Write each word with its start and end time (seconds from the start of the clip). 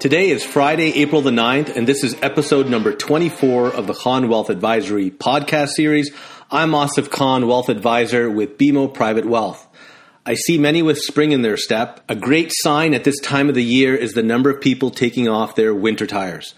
Today 0.00 0.30
is 0.30 0.44
Friday, 0.44 0.92
April 1.00 1.22
the 1.22 1.32
9th, 1.32 1.74
and 1.74 1.84
this 1.84 2.04
is 2.04 2.14
episode 2.22 2.68
number 2.68 2.92
24 2.92 3.74
of 3.74 3.88
the 3.88 3.94
Khan 3.94 4.28
Wealth 4.28 4.48
Advisory 4.48 5.10
podcast 5.10 5.70
series. 5.70 6.14
I'm 6.52 6.70
Asif 6.70 7.10
Khan, 7.10 7.48
Wealth 7.48 7.68
Advisor 7.68 8.30
with 8.30 8.58
BMO 8.58 8.94
Private 8.94 9.26
Wealth. 9.26 9.66
I 10.24 10.34
see 10.34 10.56
many 10.56 10.82
with 10.82 10.98
spring 10.98 11.32
in 11.32 11.42
their 11.42 11.56
step. 11.56 12.00
A 12.08 12.14
great 12.14 12.52
sign 12.54 12.94
at 12.94 13.02
this 13.02 13.18
time 13.18 13.48
of 13.48 13.56
the 13.56 13.64
year 13.64 13.96
is 13.96 14.12
the 14.12 14.22
number 14.22 14.50
of 14.50 14.60
people 14.60 14.92
taking 14.92 15.28
off 15.28 15.56
their 15.56 15.74
winter 15.74 16.06
tires. 16.06 16.54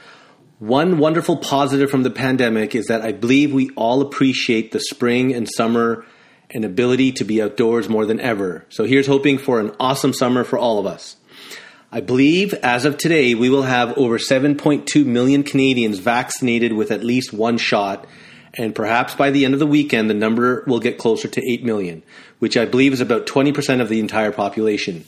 One 0.59 0.99
wonderful 0.99 1.39
positive 1.39 1.91
from 1.91 2.03
the 2.03 2.11
pandemic 2.11 2.75
is 2.75 2.89
that 2.89 3.01
I 3.01 3.13
believe 3.13 3.55
we 3.55 3.71
all 3.71 4.03
appreciate 4.03 4.73
the 4.73 4.81
spring 4.81 5.33
and 5.33 5.49
summer 5.49 6.05
and 6.51 6.63
ability 6.63 7.13
to 7.13 7.25
be 7.25 7.41
outdoors 7.41 7.89
more 7.89 8.05
than 8.05 8.21
ever. 8.21 8.67
So 8.69 8.85
here's 8.85 9.07
hoping 9.07 9.39
for 9.39 9.61
an 9.61 9.75
awesome 9.81 10.13
summer 10.13 10.45
for 10.45 10.59
all 10.59 10.79
of 10.79 10.85
us. 10.85 11.17
I 11.93 12.01
believe 12.01 12.55
as 12.55 12.85
of 12.85 12.99
today, 12.99 13.35
we 13.35 13.51
will 13.51 13.65
have 13.65 13.99
over 13.99 14.17
7.2 14.17 15.05
million 15.05 15.43
Canadians 15.43 15.99
vaccinated 15.99 16.73
with 16.73 16.93
at 16.93 17.03
least 17.03 17.33
one 17.33 17.59
shot. 17.59 18.07
And 18.55 18.77
perhaps 18.77 19.17
by 19.17 19.31
the 19.31 19.45
end 19.45 19.55
of 19.55 19.61
the 19.61 19.67
weekend, 19.67 20.09
the 20.09 20.15
number 20.15 20.63
will 20.69 20.79
get 20.79 20.99
closer 20.99 21.27
to 21.27 21.53
8 21.53 21.65
million, 21.65 22.05
which 22.39 22.57
I 22.57 22.65
believe 22.65 22.93
is 22.93 23.01
about 23.01 23.27
20% 23.27 23.81
of 23.81 23.89
the 23.89 23.99
entire 23.99 24.31
population. 24.31 25.05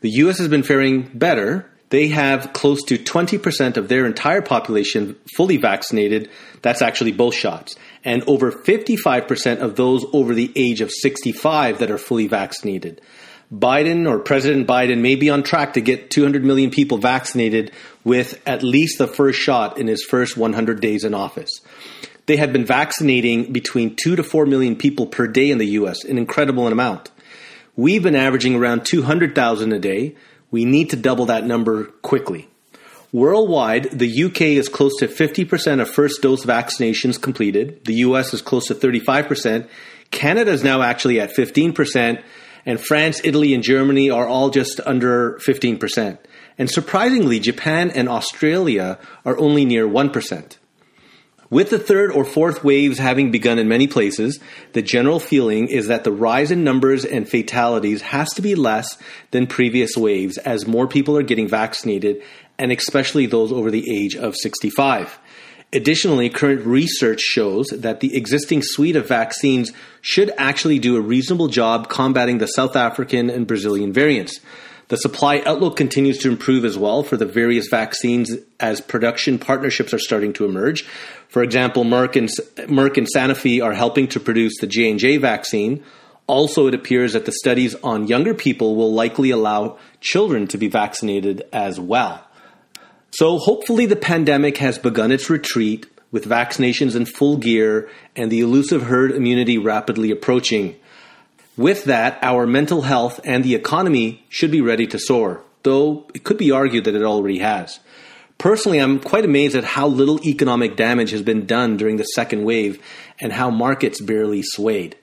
The 0.00 0.10
US 0.10 0.38
has 0.38 0.46
been 0.46 0.62
faring 0.62 1.10
better. 1.12 1.68
They 1.88 2.06
have 2.08 2.52
close 2.52 2.84
to 2.84 2.98
20% 2.98 3.76
of 3.76 3.88
their 3.88 4.06
entire 4.06 4.42
population 4.42 5.16
fully 5.36 5.56
vaccinated. 5.56 6.30
That's 6.62 6.82
actually 6.82 7.12
both 7.12 7.34
shots. 7.34 7.74
And 8.04 8.22
over 8.28 8.52
55% 8.52 9.58
of 9.58 9.74
those 9.74 10.04
over 10.12 10.34
the 10.34 10.52
age 10.54 10.82
of 10.82 10.90
65 10.92 11.80
that 11.80 11.90
are 11.90 11.98
fully 11.98 12.28
vaccinated. 12.28 13.00
Biden 13.52 14.08
or 14.08 14.18
President 14.18 14.66
Biden 14.66 15.00
may 15.00 15.14
be 15.14 15.28
on 15.28 15.42
track 15.42 15.74
to 15.74 15.82
get 15.82 16.10
200 16.10 16.42
million 16.42 16.70
people 16.70 16.96
vaccinated 16.96 17.70
with 18.02 18.40
at 18.46 18.62
least 18.62 18.96
the 18.96 19.06
first 19.06 19.38
shot 19.38 19.78
in 19.78 19.88
his 19.88 20.02
first 20.02 20.36
100 20.36 20.80
days 20.80 21.04
in 21.04 21.12
office. 21.12 21.60
They 22.26 22.36
have 22.36 22.52
been 22.52 22.64
vaccinating 22.64 23.52
between 23.52 23.94
2 23.96 24.16
to 24.16 24.22
4 24.22 24.46
million 24.46 24.76
people 24.76 25.06
per 25.06 25.26
day 25.26 25.50
in 25.50 25.58
the 25.58 25.66
US, 25.66 26.04
an 26.04 26.16
incredible 26.16 26.66
amount. 26.66 27.10
We've 27.76 28.02
been 28.02 28.16
averaging 28.16 28.54
around 28.54 28.86
200,000 28.86 29.72
a 29.72 29.78
day. 29.78 30.16
We 30.50 30.64
need 30.64 30.90
to 30.90 30.96
double 30.96 31.26
that 31.26 31.44
number 31.44 31.84
quickly. 32.02 32.48
Worldwide, 33.12 33.98
the 33.98 34.24
UK 34.24 34.40
is 34.42 34.70
close 34.70 34.96
to 35.00 35.08
50% 35.08 35.80
of 35.80 35.90
first 35.90 36.22
dose 36.22 36.46
vaccinations 36.46 37.20
completed. 37.20 37.84
The 37.84 37.96
US 37.96 38.32
is 38.32 38.40
close 38.40 38.68
to 38.68 38.74
35%. 38.74 39.68
Canada 40.10 40.50
is 40.50 40.64
now 40.64 40.80
actually 40.80 41.20
at 41.20 41.34
15% 41.34 42.22
and 42.64 42.80
France, 42.80 43.20
Italy, 43.24 43.54
and 43.54 43.62
Germany 43.62 44.10
are 44.10 44.26
all 44.26 44.50
just 44.50 44.80
under 44.86 45.38
15%. 45.44 46.18
And 46.58 46.70
surprisingly, 46.70 47.40
Japan 47.40 47.90
and 47.90 48.08
Australia 48.08 48.98
are 49.24 49.38
only 49.38 49.64
near 49.64 49.86
1%. 49.86 50.56
With 51.52 51.68
the 51.68 51.78
third 51.78 52.12
or 52.12 52.24
fourth 52.24 52.64
waves 52.64 52.96
having 52.96 53.30
begun 53.30 53.58
in 53.58 53.68
many 53.68 53.86
places, 53.86 54.40
the 54.72 54.80
general 54.80 55.20
feeling 55.20 55.68
is 55.68 55.88
that 55.88 56.02
the 56.02 56.10
rise 56.10 56.50
in 56.50 56.64
numbers 56.64 57.04
and 57.04 57.28
fatalities 57.28 58.00
has 58.00 58.30
to 58.30 58.42
be 58.42 58.54
less 58.54 58.96
than 59.32 59.46
previous 59.46 59.94
waves 59.94 60.38
as 60.38 60.66
more 60.66 60.88
people 60.88 61.14
are 61.14 61.22
getting 61.22 61.48
vaccinated, 61.48 62.22
and 62.58 62.72
especially 62.72 63.26
those 63.26 63.52
over 63.52 63.70
the 63.70 63.84
age 63.94 64.16
of 64.16 64.34
65. 64.34 65.18
Additionally, 65.74 66.28
current 66.28 66.66
research 66.66 67.20
shows 67.20 67.66
that 67.68 68.00
the 68.00 68.14
existing 68.14 68.60
suite 68.62 68.94
of 68.94 69.08
vaccines 69.08 69.72
should 70.02 70.30
actually 70.36 70.78
do 70.78 70.96
a 70.96 71.00
reasonable 71.00 71.48
job 71.48 71.88
combating 71.88 72.38
the 72.38 72.46
South 72.46 72.76
African 72.76 73.30
and 73.30 73.46
Brazilian 73.46 73.90
variants. 73.90 74.38
The 74.88 74.98
supply 74.98 75.42
outlook 75.46 75.76
continues 75.76 76.18
to 76.18 76.28
improve 76.28 76.66
as 76.66 76.76
well 76.76 77.02
for 77.02 77.16
the 77.16 77.24
various 77.24 77.68
vaccines 77.68 78.36
as 78.60 78.82
production 78.82 79.38
partnerships 79.38 79.94
are 79.94 79.98
starting 79.98 80.34
to 80.34 80.44
emerge. 80.44 80.82
For 81.28 81.42
example, 81.42 81.84
Merck 81.84 82.16
and, 82.16 82.28
Merck 82.68 82.98
and 82.98 83.06
Sanofi 83.06 83.64
are 83.64 83.72
helping 83.72 84.08
to 84.08 84.20
produce 84.20 84.58
the 84.60 84.66
J&J 84.66 85.16
vaccine. 85.16 85.82
Also, 86.26 86.66
it 86.66 86.74
appears 86.74 87.14
that 87.14 87.24
the 87.24 87.32
studies 87.32 87.74
on 87.76 88.08
younger 88.08 88.34
people 88.34 88.76
will 88.76 88.92
likely 88.92 89.30
allow 89.30 89.78
children 90.00 90.46
to 90.48 90.58
be 90.58 90.68
vaccinated 90.68 91.42
as 91.50 91.80
well. 91.80 92.26
So 93.12 93.36
hopefully 93.36 93.84
the 93.84 93.94
pandemic 93.94 94.56
has 94.56 94.78
begun 94.78 95.12
its 95.12 95.28
retreat 95.28 95.86
with 96.10 96.24
vaccinations 96.24 96.96
in 96.96 97.04
full 97.04 97.36
gear 97.36 97.90
and 98.16 98.30
the 98.30 98.40
elusive 98.40 98.84
herd 98.84 99.12
immunity 99.12 99.58
rapidly 99.58 100.10
approaching. 100.10 100.76
With 101.56 101.84
that, 101.84 102.18
our 102.22 102.46
mental 102.46 102.82
health 102.82 103.20
and 103.24 103.44
the 103.44 103.54
economy 103.54 104.24
should 104.30 104.50
be 104.50 104.62
ready 104.62 104.86
to 104.86 104.98
soar, 104.98 105.42
though 105.62 106.06
it 106.14 106.24
could 106.24 106.38
be 106.38 106.50
argued 106.50 106.84
that 106.84 106.94
it 106.94 107.02
already 107.02 107.40
has. 107.40 107.80
Personally, 108.38 108.78
I'm 108.78 108.98
quite 108.98 109.26
amazed 109.26 109.56
at 109.56 109.64
how 109.64 109.88
little 109.88 110.24
economic 110.26 110.74
damage 110.74 111.10
has 111.10 111.22
been 111.22 111.44
done 111.44 111.76
during 111.76 111.96
the 111.96 112.04
second 112.04 112.44
wave 112.44 112.82
and 113.20 113.30
how 113.30 113.50
markets 113.50 114.00
barely 114.00 114.42
swayed. 114.42 114.96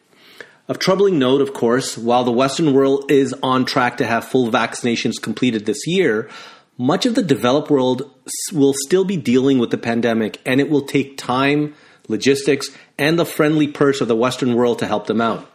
Of 0.68 0.80
troubling 0.80 1.20
note, 1.20 1.42
of 1.42 1.54
course, 1.54 1.96
while 1.96 2.24
the 2.24 2.32
Western 2.32 2.74
world 2.74 3.12
is 3.12 3.34
on 3.42 3.66
track 3.66 3.98
to 3.98 4.06
have 4.06 4.26
full 4.26 4.52
vaccinations 4.52 5.22
completed 5.22 5.66
this 5.66 5.86
year, 5.88 6.30
much 6.80 7.06
of 7.06 7.14
the 7.14 7.22
developed 7.22 7.70
world 7.70 8.10
will 8.54 8.74
still 8.74 9.04
be 9.04 9.18
dealing 9.18 9.60
with 9.60 9.70
the 9.70 9.78
pandemic, 9.78 10.42
and 10.46 10.62
it 10.62 10.70
will 10.70 10.82
take 10.82 11.18
time, 11.18 11.76
logistics, 12.08 12.70
and 12.98 13.20
the 13.20 13.26
friendly 13.26 13.68
purse 13.68 14.00
of 14.00 14.08
the 14.08 14.16
Western 14.16 14.56
world 14.56 14.80
to 14.80 14.88
help 14.88 15.06
them 15.06 15.20
out. 15.20 15.46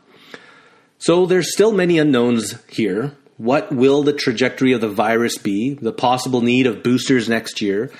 So 0.98 1.24
there's 1.24 1.50
still 1.50 1.72
many 1.72 1.98
unknowns 1.98 2.62
here. 2.68 3.16
What 3.38 3.72
will 3.72 4.02
the 4.02 4.12
trajectory 4.12 4.72
of 4.72 4.82
the 4.82 4.88
virus 4.88 5.38
be? 5.38 5.74
The 5.74 5.92
possible 5.92 6.42
need 6.42 6.66
of 6.66 6.82
boosters 6.82 7.26
next 7.26 7.62
year? 7.62 7.90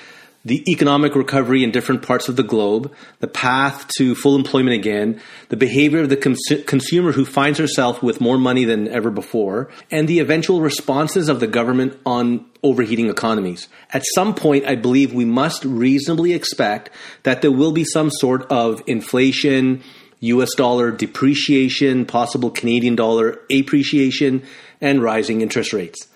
The 0.44 0.70
economic 0.70 1.14
recovery 1.14 1.64
in 1.64 1.70
different 1.70 2.02
parts 2.02 2.28
of 2.28 2.36
the 2.36 2.42
globe, 2.42 2.92
the 3.20 3.26
path 3.26 3.88
to 3.96 4.14
full 4.14 4.36
employment 4.36 4.74
again, 4.74 5.20
the 5.48 5.56
behavior 5.56 6.00
of 6.00 6.10
the 6.10 6.16
cons- 6.16 6.62
consumer 6.66 7.12
who 7.12 7.24
finds 7.24 7.58
herself 7.58 8.02
with 8.02 8.20
more 8.20 8.36
money 8.36 8.64
than 8.64 8.86
ever 8.88 9.10
before, 9.10 9.70
and 9.90 10.06
the 10.06 10.18
eventual 10.18 10.60
responses 10.60 11.28
of 11.30 11.40
the 11.40 11.46
government 11.46 11.98
on 12.04 12.44
overheating 12.62 13.08
economies. 13.08 13.68
At 13.92 14.02
some 14.14 14.34
point, 14.34 14.66
I 14.66 14.74
believe 14.74 15.14
we 15.14 15.24
must 15.24 15.64
reasonably 15.64 16.34
expect 16.34 16.90
that 17.22 17.40
there 17.40 17.52
will 17.52 17.72
be 17.72 17.84
some 17.84 18.10
sort 18.10 18.50
of 18.50 18.82
inflation, 18.86 19.82
US 20.20 20.54
dollar 20.54 20.90
depreciation, 20.90 22.04
possible 22.04 22.50
Canadian 22.50 22.96
dollar 22.96 23.40
appreciation, 23.50 24.42
and 24.80 25.02
rising 25.02 25.40
interest 25.40 25.72
rates. 25.72 26.06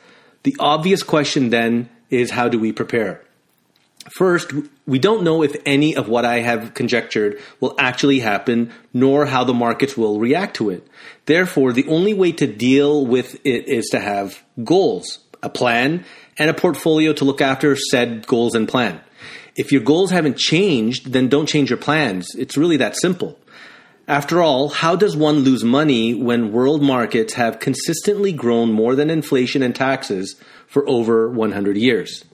The 0.42 0.56
obvious 0.60 1.02
question 1.02 1.48
then 1.48 1.88
is 2.10 2.30
how 2.30 2.48
do 2.48 2.58
we 2.58 2.72
prepare? 2.72 3.22
First, 4.10 4.52
we 4.86 4.98
don't 4.98 5.22
know 5.22 5.42
if 5.42 5.56
any 5.66 5.94
of 5.94 6.08
what 6.08 6.24
I 6.24 6.40
have 6.40 6.74
conjectured 6.74 7.40
will 7.60 7.74
actually 7.78 8.20
happen, 8.20 8.72
nor 8.92 9.26
how 9.26 9.44
the 9.44 9.54
markets 9.54 9.96
will 9.96 10.18
react 10.18 10.56
to 10.56 10.70
it. 10.70 10.86
Therefore, 11.26 11.72
the 11.72 11.86
only 11.88 12.14
way 12.14 12.32
to 12.32 12.46
deal 12.46 13.04
with 13.04 13.34
it 13.44 13.68
is 13.68 13.88
to 13.90 14.00
have 14.00 14.42
goals, 14.64 15.18
a 15.42 15.48
plan, 15.48 16.04
and 16.38 16.48
a 16.48 16.54
portfolio 16.54 17.12
to 17.14 17.24
look 17.24 17.40
after 17.40 17.76
said 17.76 18.26
goals 18.26 18.54
and 18.54 18.68
plan. 18.68 19.00
If 19.56 19.72
your 19.72 19.82
goals 19.82 20.10
haven't 20.10 20.38
changed, 20.38 21.12
then 21.12 21.28
don't 21.28 21.48
change 21.48 21.68
your 21.68 21.78
plans. 21.78 22.34
It's 22.36 22.56
really 22.56 22.76
that 22.78 22.96
simple. 22.96 23.38
After 24.06 24.40
all, 24.40 24.68
how 24.68 24.96
does 24.96 25.16
one 25.16 25.40
lose 25.40 25.64
money 25.64 26.14
when 26.14 26.52
world 26.52 26.82
markets 26.82 27.34
have 27.34 27.58
consistently 27.58 28.32
grown 28.32 28.72
more 28.72 28.94
than 28.94 29.10
inflation 29.10 29.62
and 29.62 29.74
taxes 29.74 30.40
for 30.66 30.88
over 30.88 31.28
100 31.28 31.76
years? 31.76 32.24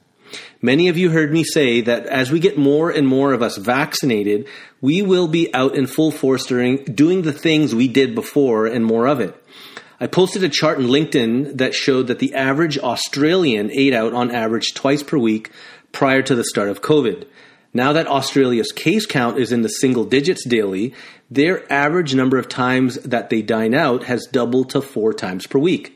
Many 0.63 0.89
of 0.89 0.97
you 0.97 1.11
heard 1.11 1.33
me 1.33 1.45
say 1.45 1.81
that 1.83 2.07
as 2.07 2.31
we 2.31 2.41
get 2.41 2.59
more 2.59 2.91
and 2.91 3.07
more 3.07 3.33
of 3.33 3.43
us 3.43 3.57
vaccinated, 3.57 4.49
we 4.81 5.03
will 5.03 5.29
be 5.29 5.53
out 5.55 5.75
in 5.75 5.87
full 5.87 6.11
force 6.11 6.47
during 6.47 6.85
doing 6.85 7.23
the 7.23 7.33
things 7.33 7.75
we 7.75 7.89
did 7.89 8.15
before 8.15 8.67
and 8.67 8.85
more 8.85 9.07
of 9.07 9.21
it. 9.21 9.35
I 10.01 10.07
posted 10.07 10.43
a 10.43 10.49
chart 10.49 10.79
in 10.79 10.87
LinkedIn 10.87 11.59
that 11.59 11.75
showed 11.75 12.09
that 12.09 12.19
the 12.19 12.35
average 12.35 12.79
Australian 12.79 13.71
ate 13.71 13.95
out 13.95 14.13
on 14.13 14.31
average 14.31 14.75
twice 14.75 15.03
per 15.03 15.17
week 15.17 15.51
prior 15.93 16.21
to 16.23 16.35
the 16.35 16.45
start 16.45 16.69
of 16.69 16.83
COVID. 16.83 17.27
Now 17.73 17.93
that 17.93 18.07
Australia's 18.07 18.73
case 18.73 19.07
count 19.07 19.39
is 19.39 19.53
in 19.53 19.63
the 19.63 19.69
single 19.69 20.05
digits 20.05 20.47
daily, 20.47 20.95
their 21.31 21.71
average 21.73 22.15
number 22.15 22.39
of 22.39 22.49
times 22.49 22.97
that 22.97 23.31
they 23.31 23.43
dine 23.43 23.75
out 23.75 24.05
has 24.05 24.29
doubled 24.31 24.71
to 24.71 24.81
four 24.81 25.13
times 25.13 25.47
per 25.47 25.59
week. 25.59 25.94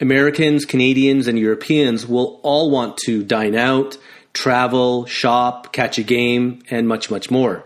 Americans, 0.00 0.64
Canadians, 0.64 1.26
and 1.26 1.38
Europeans 1.38 2.06
will 2.06 2.40
all 2.42 2.70
want 2.70 2.96
to 3.04 3.24
dine 3.24 3.56
out, 3.56 3.98
travel, 4.32 5.06
shop, 5.06 5.72
catch 5.72 5.98
a 5.98 6.02
game, 6.02 6.62
and 6.70 6.86
much, 6.86 7.10
much 7.10 7.30
more. 7.30 7.64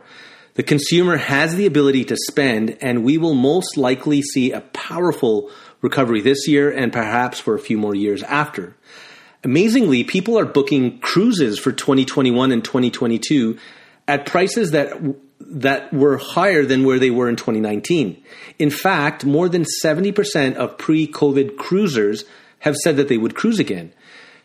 The 0.55 0.63
consumer 0.63 1.17
has 1.17 1.55
the 1.55 1.67
ability 1.67 2.05
to 2.07 2.17
spend, 2.29 2.77
and 2.81 3.05
we 3.05 3.19
will 3.19 3.35
most 3.35 3.77
likely 3.77 4.23
see 4.23 4.53
a 4.53 4.61
powerful 4.61 5.51
recovery 5.81 6.21
this 6.21 6.47
year 6.47 6.71
and 6.71 6.93
perhaps 6.93 7.41
for 7.41 7.55
a 7.55 7.59
few 7.59 7.77
more 7.77 7.95
years 7.95 8.23
after. 8.23 8.77
Amazingly, 9.45 10.05
people 10.05 10.39
are 10.39 10.45
booking 10.45 11.01
cruises 11.01 11.59
for 11.59 11.73
2021 11.73 12.53
and 12.53 12.65
2022 12.65 13.59
at 14.07 14.27
prices 14.27 14.71
that 14.71 14.93
that 15.49 15.93
were 15.93 16.17
higher 16.17 16.65
than 16.65 16.85
where 16.85 16.99
they 16.99 17.11
were 17.11 17.29
in 17.29 17.37
2019. 17.37 18.23
In 18.59 18.71
fact, 18.71 19.25
more 19.25 19.49
than 19.49 19.65
70% 19.83 20.55
of 20.55 20.79
pre 20.79 21.07
COVID 21.07 21.57
cruisers 21.57 22.25
have 22.61 22.77
said 22.77 22.97
that 22.97 23.09
they 23.09 23.19
would 23.19 23.35
cruise 23.35 23.59
again. 23.59 23.93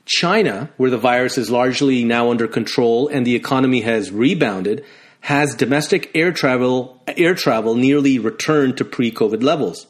China, 0.05 0.71
where 0.77 0.89
the 0.89 0.97
virus 0.97 1.37
is 1.37 1.51
largely 1.51 2.03
now 2.03 2.31
under 2.31 2.47
control 2.47 3.07
and 3.09 3.27
the 3.27 3.35
economy 3.35 3.81
has 3.81 4.09
rebounded, 4.09 4.85
has 5.21 5.55
domestic 5.55 6.09
air 6.15 6.31
travel 6.31 7.03
air 7.07 7.35
travel 7.35 7.75
nearly 7.75 8.17
returned 8.17 8.77
to 8.77 8.85
pre-COVID 8.85 9.43
levels. 9.43 9.87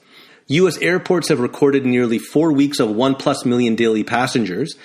US 0.47 0.77
airports 0.79 1.27
have 1.29 1.39
recorded 1.39 1.85
nearly 1.85 2.17
4 2.19 2.51
weeks 2.51 2.79
of 2.79 2.89
1 2.89 3.15
plus 3.15 3.45
million 3.45 3.75
daily 3.75 4.03
passengers. 4.03 4.75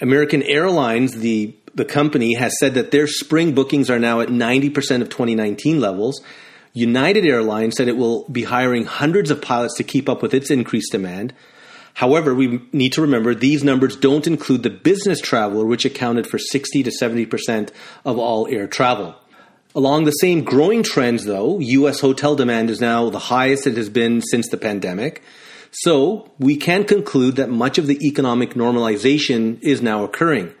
American 0.00 0.42
Airlines, 0.42 1.12
the 1.12 1.54
the 1.74 1.84
company 1.84 2.34
has 2.34 2.58
said 2.58 2.74
that 2.74 2.90
their 2.90 3.06
spring 3.06 3.54
bookings 3.54 3.90
are 3.90 3.98
now 3.98 4.20
at 4.20 4.28
90% 4.28 5.02
of 5.02 5.08
2019 5.08 5.80
levels. 5.80 6.22
United 6.72 7.24
Airlines 7.24 7.76
said 7.76 7.88
it 7.88 7.96
will 7.96 8.28
be 8.28 8.44
hiring 8.44 8.84
hundreds 8.84 9.30
of 9.30 9.42
pilots 9.42 9.76
to 9.76 9.84
keep 9.84 10.08
up 10.08 10.22
with 10.22 10.34
its 10.34 10.50
increased 10.50 10.92
demand. 10.92 11.32
However, 11.94 12.34
we 12.34 12.60
need 12.72 12.92
to 12.94 13.02
remember 13.02 13.34
these 13.34 13.62
numbers 13.62 13.96
don't 13.96 14.26
include 14.26 14.64
the 14.64 14.70
business 14.70 15.20
traveler, 15.20 15.64
which 15.64 15.84
accounted 15.84 16.26
for 16.26 16.38
60 16.38 16.82
to 16.82 16.90
70% 16.90 17.70
of 18.04 18.18
all 18.18 18.48
air 18.48 18.66
travel. 18.66 19.14
Along 19.76 20.04
the 20.04 20.12
same 20.12 20.44
growing 20.44 20.82
trends, 20.82 21.24
though, 21.24 21.58
U.S. 21.58 22.00
hotel 22.00 22.36
demand 22.36 22.70
is 22.70 22.80
now 22.80 23.10
the 23.10 23.18
highest 23.18 23.66
it 23.66 23.76
has 23.76 23.88
been 23.88 24.22
since 24.22 24.48
the 24.48 24.56
pandemic. 24.56 25.22
So 25.70 26.30
we 26.38 26.56
can 26.56 26.84
conclude 26.84 27.36
that 27.36 27.50
much 27.50 27.78
of 27.78 27.88
the 27.88 27.98
economic 28.06 28.54
normalization 28.54 29.60
is 29.62 29.82
now 29.82 30.04
occurring. 30.04 30.54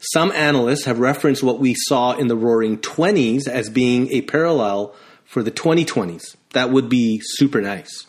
Some 0.00 0.32
analysts 0.32 0.86
have 0.86 0.98
referenced 0.98 1.42
what 1.42 1.60
we 1.60 1.74
saw 1.74 2.12
in 2.12 2.28
the 2.28 2.36
roaring 2.36 2.78
20s 2.78 3.46
as 3.46 3.68
being 3.68 4.10
a 4.10 4.22
parallel 4.22 4.94
for 5.26 5.42
the 5.42 5.50
2020s. 5.50 6.36
That 6.54 6.70
would 6.70 6.88
be 6.88 7.20
super 7.22 7.60
nice. 7.60 8.06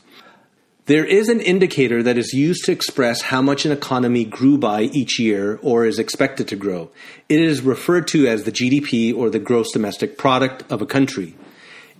There 0.86 1.06
is 1.06 1.28
an 1.28 1.42
indicator 1.42 2.02
that 2.02 2.18
is 2.18 2.34
used 2.34 2.64
to 2.66 2.72
express 2.72 3.22
how 3.24 3.42
much 3.42 3.66
an 3.66 3.74
economy 3.74 4.24
grew 4.24 4.58
by 4.58 4.84
each 4.84 5.20
year 5.20 5.60
or 5.62 5.86
is 5.86 6.00
expected 6.00 6.48
to 6.48 6.56
grow. 6.56 6.90
It 7.28 7.42
is 7.42 7.62
referred 7.62 8.08
to 8.10 8.26
as 8.26 8.44
the 8.44 8.54
GDP 8.54 9.14
or 9.14 9.30
the 9.30 9.40
gross 9.40 9.72
domestic 9.74 10.18
product 10.18 10.64
of 10.72 10.82
a 10.82 10.86
country. 10.86 11.36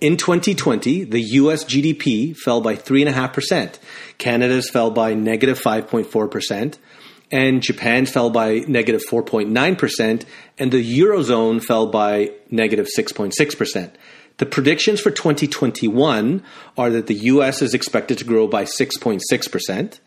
In 0.00 0.16
2020, 0.16 1.04
the 1.04 1.20
US 1.20 1.64
GDP 1.64 2.34
fell 2.34 2.60
by 2.62 2.76
3.5%, 2.76 3.78
Canada's 4.16 4.70
fell 4.70 4.90
by 4.90 5.14
negative 5.14 5.60
5.4%, 5.60 6.78
and 7.32 7.62
Japan 7.62 8.04
fell 8.04 8.28
by 8.28 8.58
negative 8.68 9.02
4.9%, 9.10 10.24
and 10.58 10.70
the 10.70 11.00
Eurozone 11.00 11.64
fell 11.64 11.86
by 11.86 12.30
negative 12.50 12.86
6.6%. 12.96 13.90
The 14.36 14.46
predictions 14.46 15.00
for 15.00 15.10
2021 15.10 16.42
are 16.76 16.90
that 16.90 17.06
the 17.06 17.14
US 17.14 17.62
is 17.62 17.74
expected 17.74 18.18
to 18.18 18.24
grow 18.24 18.46
by 18.46 18.64
6.6%, 18.64 19.98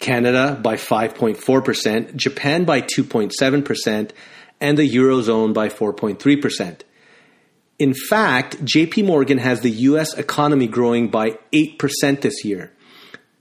Canada 0.00 0.58
by 0.60 0.74
5.4%, 0.74 2.16
Japan 2.16 2.64
by 2.64 2.80
2.7%, 2.80 4.10
and 4.60 4.78
the 4.78 4.90
Eurozone 4.90 5.54
by 5.54 5.68
4.3%. 5.68 6.80
In 7.78 7.94
fact, 7.94 8.64
JP 8.64 9.04
Morgan 9.04 9.38
has 9.38 9.60
the 9.60 9.70
US 9.70 10.14
economy 10.14 10.66
growing 10.66 11.08
by 11.08 11.38
8% 11.52 12.22
this 12.22 12.44
year. 12.44 12.72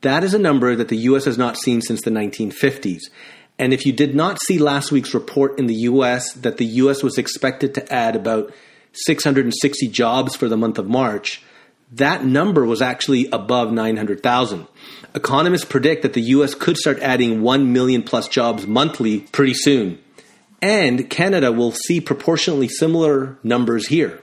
That 0.05 0.23
is 0.23 0.35
a 0.35 0.39
number 0.39 0.75
that 0.75 0.89
the 0.89 0.97
US 1.09 1.25
has 1.25 1.35
not 1.35 1.57
seen 1.57 1.81
since 1.81 2.03
the 2.03 2.11
1950s. 2.11 3.09
And 3.57 3.73
if 3.73 3.87
you 3.87 3.91
did 3.91 4.13
not 4.13 4.39
see 4.39 4.59
last 4.59 4.91
week's 4.91 5.15
report 5.15 5.57
in 5.57 5.65
the 5.65 5.89
US 5.89 6.31
that 6.33 6.57
the 6.57 6.65
US 6.83 7.01
was 7.01 7.17
expected 7.17 7.73
to 7.73 7.91
add 7.91 8.15
about 8.15 8.53
660 8.93 9.87
jobs 9.87 10.35
for 10.35 10.47
the 10.47 10.57
month 10.57 10.77
of 10.77 10.87
March, 10.87 11.41
that 11.91 12.23
number 12.23 12.63
was 12.65 12.83
actually 12.83 13.27
above 13.31 13.71
900,000. 13.71 14.67
Economists 15.15 15.65
predict 15.65 16.03
that 16.03 16.13
the 16.13 16.21
US 16.21 16.53
could 16.53 16.77
start 16.77 16.99
adding 16.99 17.41
1 17.41 17.73
million 17.73 18.03
plus 18.03 18.27
jobs 18.27 18.67
monthly 18.67 19.21
pretty 19.31 19.55
soon. 19.55 19.97
And 20.61 21.09
Canada 21.09 21.51
will 21.51 21.71
see 21.71 21.99
proportionally 21.99 22.67
similar 22.67 23.39
numbers 23.41 23.87
here. 23.87 24.21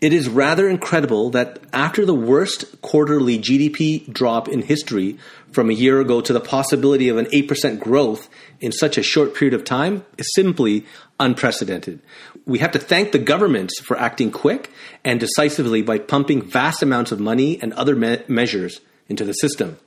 It 0.00 0.12
is 0.12 0.28
rather 0.28 0.68
incredible 0.68 1.30
that 1.30 1.60
after 1.72 2.04
the 2.04 2.14
worst 2.14 2.80
quarterly 2.82 3.38
GDP 3.38 4.12
drop 4.12 4.48
in 4.48 4.62
history 4.62 5.18
from 5.50 5.70
a 5.70 5.74
year 5.74 6.00
ago 6.00 6.20
to 6.20 6.32
the 6.32 6.40
possibility 6.40 7.08
of 7.08 7.16
an 7.16 7.26
8% 7.26 7.78
growth 7.78 8.28
in 8.60 8.72
such 8.72 8.98
a 8.98 9.02
short 9.02 9.34
period 9.34 9.54
of 9.54 9.64
time 9.64 10.04
is 10.18 10.28
simply 10.34 10.84
unprecedented. 11.20 12.00
We 12.44 12.58
have 12.58 12.72
to 12.72 12.78
thank 12.78 13.12
the 13.12 13.18
governments 13.18 13.80
for 13.80 13.98
acting 13.98 14.30
quick 14.30 14.70
and 15.04 15.20
decisively 15.20 15.80
by 15.80 15.98
pumping 16.00 16.42
vast 16.42 16.82
amounts 16.82 17.12
of 17.12 17.20
money 17.20 17.58
and 17.62 17.72
other 17.74 17.94
me- 17.94 18.22
measures 18.28 18.80
into 19.08 19.24
the 19.24 19.32
system. 19.32 19.78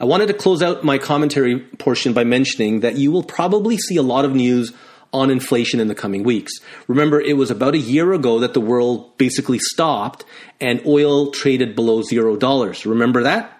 I 0.00 0.06
wanted 0.06 0.26
to 0.28 0.34
close 0.34 0.62
out 0.62 0.82
my 0.82 0.98
commentary 0.98 1.60
portion 1.60 2.12
by 2.12 2.24
mentioning 2.24 2.80
that 2.80 2.96
you 2.96 3.12
will 3.12 3.22
probably 3.22 3.76
see 3.76 3.96
a 3.96 4.02
lot 4.02 4.24
of 4.24 4.34
news 4.34 4.72
on 5.12 5.30
inflation 5.30 5.80
in 5.80 5.88
the 5.88 5.94
coming 5.94 6.22
weeks. 6.22 6.52
Remember, 6.88 7.20
it 7.20 7.36
was 7.36 7.50
about 7.50 7.74
a 7.74 7.78
year 7.78 8.12
ago 8.12 8.38
that 8.38 8.54
the 8.54 8.60
world 8.60 9.16
basically 9.18 9.58
stopped 9.58 10.24
and 10.60 10.80
oil 10.86 11.30
traded 11.30 11.74
below 11.74 12.02
zero 12.02 12.36
dollars. 12.36 12.86
Remember 12.86 13.22
that? 13.22 13.58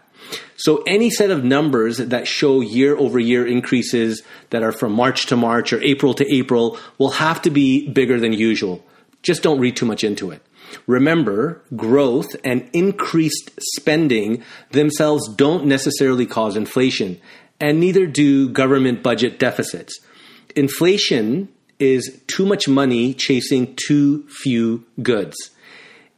So 0.56 0.82
any 0.86 1.10
set 1.10 1.30
of 1.30 1.44
numbers 1.44 1.98
that 1.98 2.28
show 2.28 2.60
year 2.60 2.96
over 2.96 3.18
year 3.18 3.46
increases 3.46 4.22
that 4.50 4.62
are 4.62 4.72
from 4.72 4.92
March 4.92 5.26
to 5.26 5.36
March 5.36 5.72
or 5.72 5.82
April 5.82 6.14
to 6.14 6.34
April 6.34 6.78
will 6.98 7.10
have 7.10 7.42
to 7.42 7.50
be 7.50 7.88
bigger 7.88 8.20
than 8.20 8.32
usual. 8.32 8.84
Just 9.22 9.42
don't 9.42 9.60
read 9.60 9.76
too 9.76 9.86
much 9.86 10.04
into 10.04 10.30
it. 10.30 10.42
Remember, 10.86 11.62
growth 11.76 12.34
and 12.44 12.68
increased 12.72 13.50
spending 13.74 14.42
themselves 14.70 15.28
don't 15.28 15.66
necessarily 15.66 16.26
cause 16.26 16.56
inflation, 16.56 17.20
and 17.60 17.78
neither 17.78 18.06
do 18.06 18.48
government 18.48 19.02
budget 19.02 19.38
deficits. 19.38 20.00
Inflation 20.56 21.48
is 21.78 22.20
too 22.26 22.46
much 22.46 22.68
money 22.68 23.14
chasing 23.14 23.76
too 23.86 24.26
few 24.28 24.84
goods. 25.02 25.50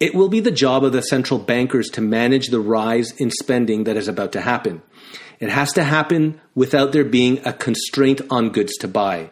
It 0.01 0.15
will 0.15 0.29
be 0.29 0.41
the 0.41 0.51
job 0.51 0.85
of 0.85 0.93
the 0.93 1.03
central 1.03 1.39
bankers 1.39 1.89
to 1.91 2.01
manage 2.01 2.49
the 2.49 2.61
rise 2.61 3.13
in 3.13 3.31
spending 3.31 3.85
that 3.85 3.97
is 3.97 4.09
about 4.09 4.33
to 4.33 4.41
happen. 4.41 4.83
It 5.41 5.49
has 5.49 5.73
to 5.75 5.85
happen 5.85 6.41
without 6.55 6.93
there 6.93 7.05
being 7.05 7.41
a 7.45 7.53
constraint 7.53 8.21
on 8.31 8.51
goods 8.51 8.77
to 8.79 8.89
buy. 8.89 9.31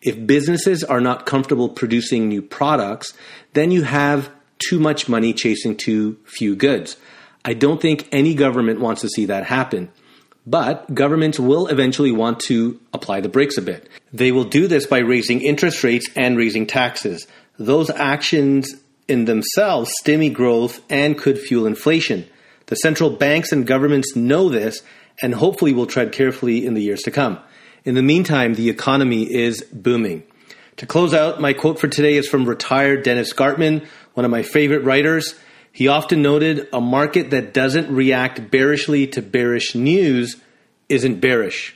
If 0.00 0.26
businesses 0.26 0.84
are 0.84 1.00
not 1.00 1.26
comfortable 1.26 1.68
producing 1.68 2.28
new 2.28 2.42
products, 2.42 3.12
then 3.54 3.70
you 3.70 3.82
have 3.82 4.30
too 4.58 4.78
much 4.78 5.08
money 5.08 5.32
chasing 5.32 5.76
too 5.76 6.18
few 6.24 6.54
goods. 6.54 6.96
I 7.44 7.54
don't 7.54 7.80
think 7.80 8.08
any 8.12 8.34
government 8.34 8.80
wants 8.80 9.02
to 9.02 9.08
see 9.08 9.26
that 9.26 9.44
happen. 9.44 9.90
But 10.46 10.94
governments 10.94 11.40
will 11.40 11.68
eventually 11.68 12.12
want 12.12 12.40
to 12.40 12.78
apply 12.92 13.20
the 13.20 13.28
brakes 13.28 13.56
a 13.56 13.62
bit. 13.62 13.88
They 14.12 14.30
will 14.30 14.44
do 14.44 14.66
this 14.66 14.86
by 14.86 14.98
raising 14.98 15.40
interest 15.40 15.82
rates 15.82 16.08
and 16.14 16.36
raising 16.36 16.66
taxes. 16.66 17.26
Those 17.58 17.88
actions 17.88 18.74
in 19.08 19.24
themselves 19.24 19.90
stimmy 20.02 20.32
growth 20.32 20.80
and 20.90 21.16
could 21.16 21.38
fuel 21.38 21.66
inflation. 21.66 22.26
The 22.66 22.76
central 22.76 23.10
banks 23.10 23.52
and 23.52 23.66
governments 23.66 24.16
know 24.16 24.48
this 24.48 24.82
and 25.22 25.34
hopefully 25.34 25.72
will 25.72 25.86
tread 25.86 26.12
carefully 26.12 26.66
in 26.66 26.74
the 26.74 26.82
years 26.82 27.02
to 27.02 27.10
come. 27.10 27.38
In 27.84 27.94
the 27.94 28.02
meantime, 28.02 28.54
the 28.54 28.70
economy 28.70 29.32
is 29.32 29.62
booming. 29.72 30.24
To 30.78 30.86
close 30.86 31.14
out, 31.14 31.40
my 31.40 31.52
quote 31.52 31.78
for 31.78 31.86
today 31.86 32.14
is 32.14 32.28
from 32.28 32.46
retired 32.46 33.04
Dennis 33.04 33.32
Gartman, 33.32 33.86
one 34.14 34.24
of 34.24 34.30
my 34.30 34.42
favorite 34.42 34.82
writers. 34.82 35.34
He 35.74 35.88
often 35.88 36.22
noted 36.22 36.68
a 36.72 36.80
market 36.80 37.30
that 37.30 37.52
doesn't 37.52 37.92
react 37.92 38.48
bearishly 38.48 39.08
to 39.08 39.20
bearish 39.20 39.74
news 39.74 40.36
isn't 40.88 41.18
bearish. 41.18 41.74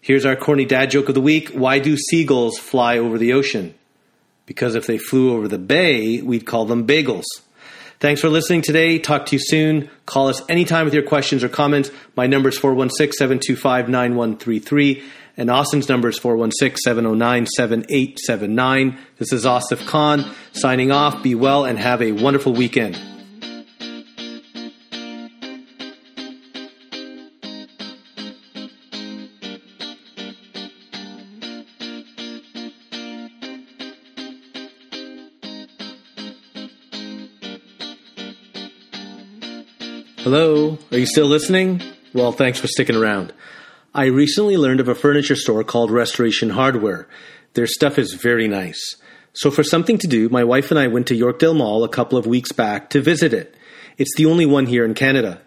Here's 0.00 0.24
our 0.24 0.36
corny 0.36 0.64
dad 0.64 0.92
joke 0.92 1.08
of 1.08 1.16
the 1.16 1.20
week. 1.20 1.48
Why 1.48 1.80
do 1.80 1.96
seagulls 1.96 2.58
fly 2.58 2.96
over 2.96 3.18
the 3.18 3.32
ocean? 3.32 3.74
Because 4.46 4.76
if 4.76 4.86
they 4.86 4.98
flew 4.98 5.34
over 5.34 5.48
the 5.48 5.58
bay, 5.58 6.22
we'd 6.22 6.46
call 6.46 6.64
them 6.64 6.86
bagels. 6.86 7.24
Thanks 7.98 8.20
for 8.20 8.28
listening 8.28 8.62
today. 8.62 9.00
Talk 9.00 9.26
to 9.26 9.34
you 9.34 9.42
soon. 9.44 9.90
Call 10.06 10.28
us 10.28 10.40
anytime 10.48 10.84
with 10.84 10.94
your 10.94 11.02
questions 11.02 11.42
or 11.42 11.48
comments. 11.48 11.90
My 12.14 12.28
number 12.28 12.50
is 12.50 12.56
416 12.56 13.18
725 13.18 13.88
9133, 13.88 15.02
and 15.38 15.50
Austin's 15.50 15.88
number 15.88 16.08
is 16.08 16.18
416 16.18 16.78
709 16.78 17.46
7879. 17.46 18.98
This 19.18 19.32
is 19.32 19.44
Asif 19.44 19.86
Khan 19.86 20.28
signing 20.52 20.90
off. 20.90 21.22
Be 21.22 21.36
well 21.36 21.64
and 21.64 21.78
have 21.78 22.02
a 22.02 22.10
wonderful 22.12 22.52
weekend. 22.52 22.96
Hello, 40.18 40.76
are 40.90 40.98
you 40.98 41.06
still 41.06 41.26
listening? 41.26 41.80
Well, 42.12 42.32
thanks 42.32 42.58
for 42.58 42.66
sticking 42.66 42.96
around. 42.96 43.32
I 43.98 44.04
recently 44.04 44.56
learned 44.56 44.78
of 44.78 44.86
a 44.86 44.94
furniture 44.94 45.34
store 45.34 45.64
called 45.64 45.90
Restoration 45.90 46.50
Hardware. 46.50 47.08
Their 47.54 47.66
stuff 47.66 47.98
is 47.98 48.12
very 48.12 48.46
nice. 48.46 48.94
So, 49.32 49.50
for 49.50 49.64
something 49.64 49.98
to 49.98 50.06
do, 50.06 50.28
my 50.28 50.44
wife 50.44 50.70
and 50.70 50.78
I 50.78 50.86
went 50.86 51.08
to 51.08 51.18
Yorkdale 51.18 51.56
Mall 51.56 51.82
a 51.82 51.88
couple 51.88 52.16
of 52.16 52.24
weeks 52.24 52.52
back 52.52 52.90
to 52.90 53.00
visit 53.00 53.32
it. 53.32 53.56
It's 53.96 54.14
the 54.14 54.26
only 54.26 54.46
one 54.46 54.66
here 54.66 54.84
in 54.84 54.94
Canada. 54.94 55.42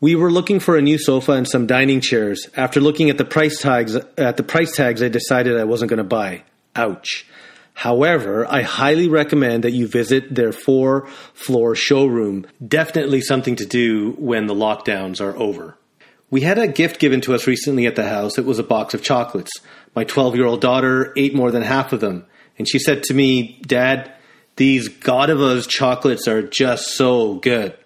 We 0.00 0.16
were 0.16 0.32
looking 0.32 0.58
for 0.58 0.76
a 0.76 0.82
new 0.82 0.98
sofa 0.98 1.34
and 1.34 1.46
some 1.46 1.68
dining 1.68 2.00
chairs. 2.00 2.48
After 2.56 2.80
looking 2.80 3.10
at 3.10 3.16
the 3.16 3.24
price 3.24 3.62
tags, 3.62 3.94
at 3.94 4.36
the 4.38 4.42
price 4.42 4.74
tags, 4.74 5.00
I 5.00 5.08
decided 5.08 5.56
I 5.56 5.62
wasn't 5.62 5.90
going 5.90 5.98
to 5.98 6.02
buy. 6.02 6.42
Ouch. 6.74 7.24
However, 7.74 8.44
I 8.44 8.62
highly 8.62 9.06
recommend 9.06 9.62
that 9.62 9.70
you 9.70 9.86
visit 9.86 10.34
their 10.34 10.50
four 10.50 11.06
floor 11.32 11.76
showroom. 11.76 12.44
Definitely 12.66 13.20
something 13.20 13.54
to 13.54 13.66
do 13.66 14.16
when 14.18 14.46
the 14.46 14.54
lockdowns 14.54 15.20
are 15.20 15.36
over. 15.36 15.78
We 16.30 16.40
had 16.40 16.58
a 16.58 16.66
gift 16.66 16.98
given 16.98 17.20
to 17.22 17.34
us 17.34 17.46
recently 17.46 17.86
at 17.86 17.96
the 17.96 18.08
house. 18.08 18.38
It 18.38 18.44
was 18.44 18.58
a 18.58 18.64
box 18.64 18.94
of 18.94 19.02
chocolates. 19.02 19.52
My 19.94 20.04
12 20.04 20.36
year 20.36 20.46
old 20.46 20.60
daughter 20.60 21.12
ate 21.16 21.34
more 21.34 21.50
than 21.50 21.62
half 21.62 21.92
of 21.92 22.00
them. 22.00 22.26
And 22.58 22.68
she 22.68 22.78
said 22.78 23.02
to 23.04 23.14
me, 23.14 23.60
Dad, 23.66 24.12
these 24.56 24.88
Godiva's 24.88 25.66
chocolates 25.66 26.28
are 26.28 26.42
just 26.42 26.96
so 26.96 27.34
good. 27.34 27.76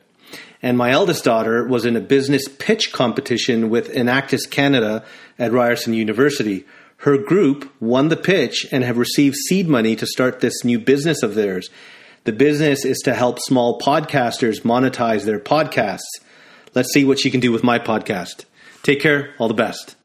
And 0.61 0.77
my 0.77 0.91
eldest 0.91 1.25
daughter 1.25 1.67
was 1.67 1.85
in 1.85 1.97
a 1.97 2.01
business 2.01 2.49
pitch 2.59 2.93
competition 2.93 3.71
with 3.71 3.95
Enactus 3.95 4.49
Canada 4.51 5.05
at 5.39 5.53
Ryerson 5.53 5.95
University. 5.95 6.65
Her 6.99 7.17
group 7.17 7.71
won 7.81 8.09
the 8.09 8.17
pitch 8.17 8.67
and 8.73 8.83
have 8.83 8.99
received 8.99 9.37
seed 9.37 9.69
money 9.69 9.95
to 9.97 10.07
start 10.07 10.41
this 10.41 10.65
new 10.65 10.79
business 10.79 11.23
of 11.23 11.37
theirs. 11.37 11.71
The 12.25 12.33
business 12.33 12.85
is 12.85 12.99
to 13.05 13.15
help 13.15 13.39
small 13.39 13.79
podcasters 13.79 14.63
monetize 14.63 15.25
their 15.25 15.39
podcasts. 15.39 16.01
Let's 16.75 16.93
see 16.93 17.05
what 17.05 17.19
she 17.19 17.31
can 17.31 17.41
do 17.41 17.53
with 17.53 17.65
my 17.65 17.79
podcast. 17.79 18.45
Take 18.83 19.01
care. 19.01 19.35
All 19.39 19.49
the 19.49 19.55
best. 19.55 19.98